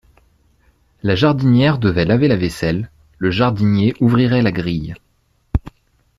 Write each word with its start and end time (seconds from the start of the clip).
La 1.03 1.13
jardinière 1.13 1.77
devait 1.77 2.05
laver 2.05 2.27
la 2.27 2.35
vaisselle, 2.35 2.89
le 3.19 3.29
jardinier 3.29 3.93
ouvrirait 3.99 4.41
la 4.41 4.51
grille. 4.51 4.95